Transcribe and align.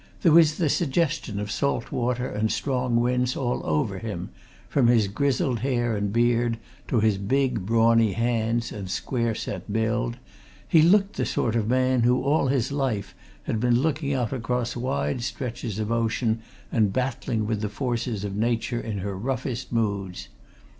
There 0.23 0.31
was 0.31 0.57
the 0.57 0.67
suggestion 0.67 1.39
of 1.39 1.51
salt 1.51 1.91
water 1.91 2.27
and 2.27 2.51
strong 2.51 2.95
winds 2.95 3.35
all 3.37 3.63
over 3.63 3.99
him, 3.99 4.31
from 4.67 4.87
his 4.87 5.07
grizzled 5.07 5.59
hair 5.59 5.95
and 5.95 6.11
beard 6.11 6.57
to 6.87 7.01
his 7.01 7.19
big, 7.19 7.67
brawny 7.67 8.13
hands 8.13 8.71
and 8.71 8.89
square 8.89 9.35
set 9.35 9.71
build; 9.71 10.17
he 10.67 10.81
looked 10.81 11.17
the 11.17 11.25
sort 11.27 11.55
of 11.55 11.67
man 11.69 12.01
who 12.01 12.23
all 12.23 12.47
his 12.47 12.71
life 12.71 13.13
had 13.43 13.59
been 13.59 13.81
looking 13.81 14.11
out 14.11 14.33
across 14.33 14.75
wide 14.75 15.21
stretches 15.21 15.77
of 15.77 15.91
ocean 15.91 16.41
and 16.71 16.91
battling 16.91 17.45
with 17.45 17.61
the 17.61 17.69
forces 17.69 18.23
of 18.23 18.35
Nature 18.35 18.79
in 18.81 18.97
her 18.97 19.15
roughest 19.15 19.71
moods. 19.71 20.29